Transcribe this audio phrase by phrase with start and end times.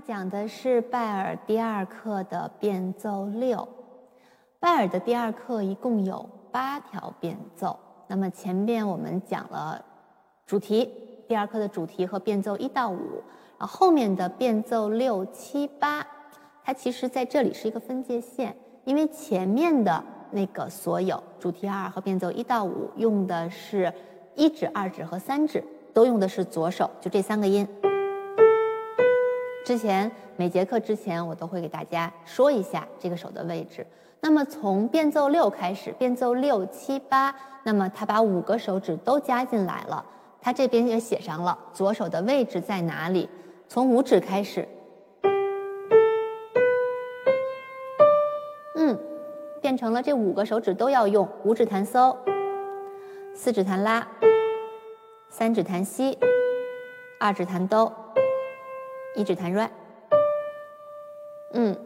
[0.00, 3.66] 讲的是拜尔第二课的变奏六。
[4.60, 7.78] 拜尔的第二课一共有八条变奏。
[8.06, 9.84] 那么前边我们讲了
[10.46, 10.88] 主题，
[11.28, 13.22] 第二课的主题和变奏一到五，
[13.58, 16.06] 然后后面的变奏六七八，
[16.64, 23.92] 它其实在这里是一个分界线，因为前面的那个所有主题二和变奏一到五用的是
[24.34, 25.62] 一指、二指和三指，
[25.92, 27.66] 都用的是左手，就这三个音。
[29.68, 33.86] 之前每节课之前，我都会给大家说一下这个手的位置。
[34.18, 40.02] 那么从变奏六开始，变奏六七八，那么他把五个手指都加进来了。
[40.40, 43.28] 他这边也写上了左手的位置在哪里。
[43.68, 44.66] 从五指开始，
[48.74, 48.98] 嗯，
[49.60, 52.16] 变成了这五个手指都要用五指弹嗦，
[53.34, 54.08] 四指弹拉，
[55.28, 56.16] 三指弹西，
[57.20, 57.92] 二指弹哆。
[59.18, 59.68] 一指弹 re，
[61.52, 61.76] 嗯，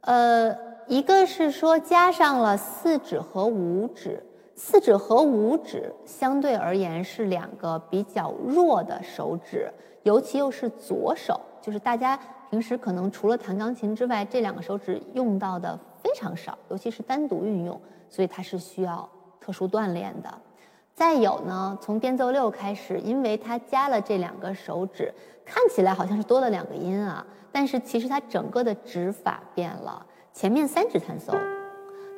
[0.00, 0.56] 呃，
[0.86, 9.70] 一个是说加上了四指和五指，四指和五指相对而言是两个比较弱的手指，
[10.04, 19.06] 尤其又是左手，就是大家平时可能除了弹钢琴之外，这两个手指用到的非常少，尤其是单独运用，所以它是需要
[19.38, 20.34] 特殊锻炼的。
[20.98, 30.04] 再有呢，从变奏六开始，因为它加了这两个手指，看起来好像是多了两个音啊，但是其实它整个的指法变了。
[30.32, 31.32] 前面三指弹奏，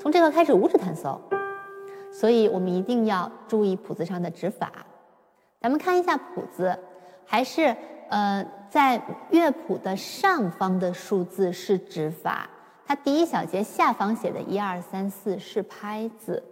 [0.00, 1.20] 从这个开始五指弹奏，
[2.10, 4.72] 所以我们一定要注意谱子上的指法。
[5.60, 6.78] 咱们看一下谱子，
[7.26, 7.76] 还是
[8.08, 12.48] 呃，在乐谱的上方的数字是指法，
[12.86, 16.42] 它第一小节下方写的一二三四是拍子。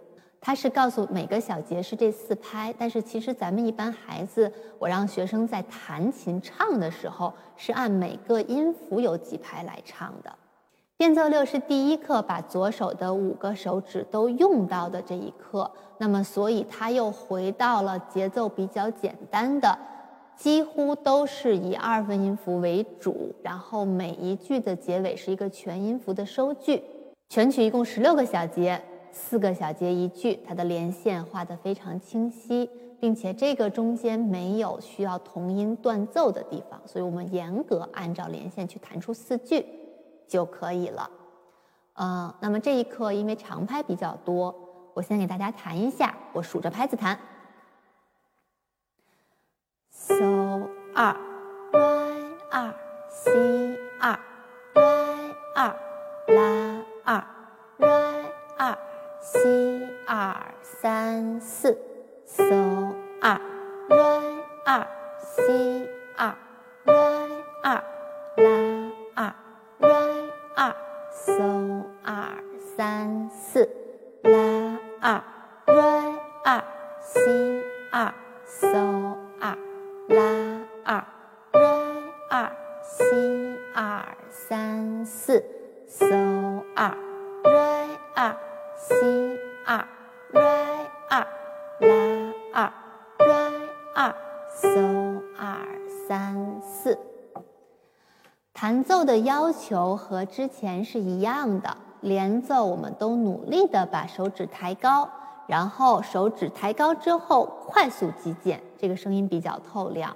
[0.41, 10.33] 它是告诉每个小节是这四拍，但是其实咱们一般孩子，我让学生在弹琴唱的时候是按每个音符有几拍来唱的。
[10.95, 19.77] 变奏六是第一课把左手的五个手指都用到的这一课，那么所以它又回到了节奏比较简单的，
[20.37, 26.81] 几乎都是以二分音符为主，然后每一句的结尾是一个全音符的收句。
[27.29, 28.81] 全曲一共十六个小节。
[29.11, 39.65] 四个小节一句，它的连线画得非常清晰，并且这个中间没有需要同音断奏的地方，所以我们严格按照连线去弹出四句
[40.27, 41.09] 就可以了。
[41.93, 44.55] 嗯，那么这一课因为长拍比较多，
[44.93, 47.19] 我先给大家弹一下，我数着拍子弹
[49.91, 50.15] ：so
[50.95, 51.15] 二
[51.73, 52.73] ，re 二
[53.11, 54.17] ，si 二
[54.73, 55.75] ，re 二，
[56.27, 57.23] 拉二
[57.79, 58.18] ，r。
[59.21, 61.77] 西二三四
[62.25, 62.45] ，so
[63.19, 63.39] 二
[63.89, 64.87] ，re 二
[65.19, 66.33] ，si 二
[66.85, 66.93] ，re
[67.61, 67.83] 二，
[68.37, 69.33] 拉二
[69.79, 70.75] ，re 二
[71.11, 72.41] ，so 二
[72.77, 73.69] 三四，
[74.23, 75.21] 拉二
[75.65, 76.63] ，re 二
[77.01, 78.13] ，si 二
[78.45, 79.57] ，so 二，
[80.07, 80.23] 拉
[80.85, 81.03] 二
[81.51, 82.51] ，re 二
[82.81, 83.03] ，si
[83.75, 85.43] 二三四
[85.87, 86.05] ，so
[86.73, 86.95] 二
[87.43, 88.48] ，re 二。
[88.81, 88.95] C
[89.65, 89.85] 二
[90.31, 91.27] ，Re 二，
[91.81, 92.73] 拉二
[93.17, 93.51] ，Re
[93.93, 94.15] 二
[94.55, 95.67] ，So 二
[96.07, 96.97] 三四。
[98.53, 105.09] 弹奏的要求和之前是一样的，连奏我们都努力的把手指抬高，
[105.45, 110.15] 然后手指抬高之后快速击键，这个声音比较透亮。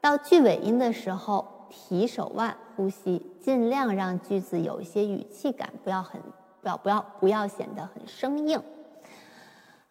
[0.00, 6.22] 到句尾音的时候提手腕呼吸，尽量让句子有一些语气感，不要很。
[6.66, 8.60] 不要不要不要显得很生硬。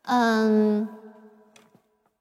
[0.03, 0.87] 嗯，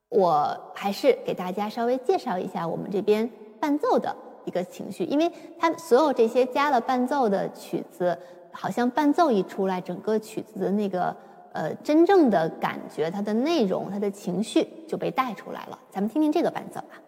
[0.09, 3.28] 我还是给大家稍微介绍一下我们这边
[3.60, 8.16] 伴奏的一个情绪，因为它所有这些加了伴奏的曲子，
[8.53, 11.15] 好像伴奏一出来，整个曲子的那个
[11.53, 15.78] 呃真正的感觉，它的内容，它的情绪就被带出来了。
[15.91, 17.00] 咱们听听这个伴奏吧。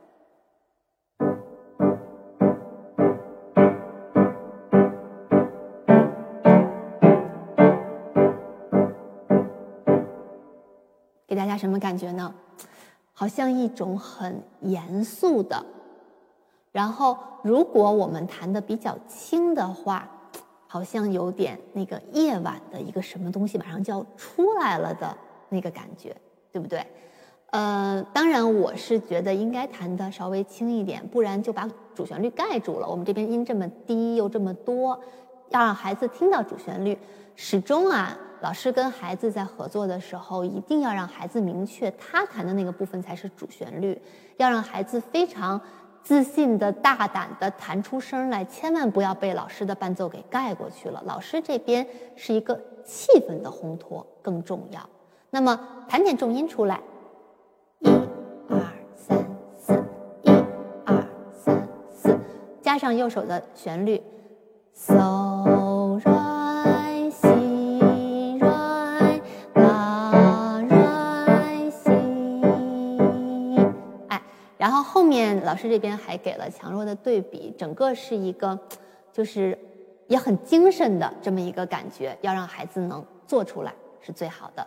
[11.27, 12.34] 给大家什么感觉呢？
[13.13, 15.65] 好像一种很严肃的，
[16.71, 20.07] 然后如果我们弹的比较轻的话，
[20.67, 25.17] 好像有点那个夜晚的一个什么东西马上就要出来了的
[25.49, 26.15] 那个感觉，
[26.53, 26.87] 对不对？
[27.53, 32.87] 呃，当然我是觉得应该弹的稍微轻一点，不然就把主旋律盖住了。
[32.87, 35.01] 我们这边音这么低又这么多，
[35.49, 36.99] 要让孩子听到主旋律，
[37.34, 38.15] 始终啊。
[38.47, 44.01] 老师跟孩子在合作的时候，一定要让孩子明确他弹的那个部分才是主旋律，
[44.37, 45.60] 要让孩子非常
[46.01, 51.03] 自信的、大胆的弹出声来，千万不要被老师的伴奏给盖过去了。
[51.07, 51.84] 老师这边
[52.15, 52.54] 是一个
[52.84, 54.81] 气氛的烘托更重要。
[55.31, 55.59] 那么
[55.89, 56.81] 弹点重音出来，
[57.81, 57.89] 一、
[58.48, 58.63] 二、
[58.95, 59.27] 三、
[59.59, 59.72] 四，
[60.22, 60.31] 一、
[60.84, 62.16] 二、三、四，
[62.63, 64.01] 加上右手的旋律
[64.72, 65.56] ，so
[75.47, 78.59] 老师这边还给了强弱的对比，整个是一个
[79.13, 79.57] 就是
[80.09, 84.66] 也很精神的这么一个感觉，要让孩子能做出来是最好的。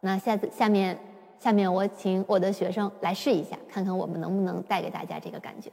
[0.00, 0.98] 那下次下面
[1.38, 5.70] 下面我请我的学生来试一下，看看我们能不能带给大家这个感觉。